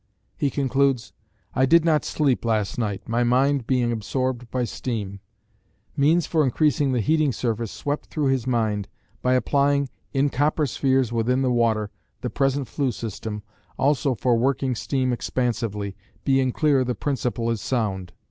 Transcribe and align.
He 0.35 0.49
concludes, 0.49 1.13
"I 1.53 1.67
did 1.67 1.85
not 1.85 2.03
sleep 2.03 2.43
last 2.43 2.79
night, 2.79 3.07
my 3.07 3.23
mind 3.23 3.67
being 3.67 3.91
absorbed 3.91 4.49
by 4.49 4.63
steam." 4.63 5.19
Means 5.95 6.25
for 6.25 6.43
increasing 6.43 6.91
the 6.91 7.01
heating 7.01 7.31
surface 7.31 7.71
swept 7.71 8.07
through 8.07 8.25
his 8.29 8.47
mind, 8.47 8.87
by 9.21 9.35
applying 9.35 9.89
"in 10.11 10.31
copper 10.31 10.65
spheres 10.65 11.13
within 11.13 11.43
the 11.43 11.51
water," 11.51 11.91
the 12.21 12.31
present 12.31 12.67
flue 12.67 12.91
system, 12.91 13.43
also 13.77 14.15
for 14.15 14.35
working 14.37 14.73
steam 14.73 15.13
expansively, 15.13 15.95
"being 16.23 16.51
clear 16.51 16.83
the 16.83 16.95
principle 16.95 17.51
is 17.51 17.61
sound." 17.61 18.11